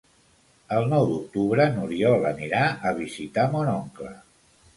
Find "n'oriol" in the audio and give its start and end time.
1.75-2.25